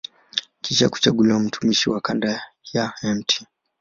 [0.61, 3.45] Kisha kuchaguliwa mtumishi wa kanda ya Mt.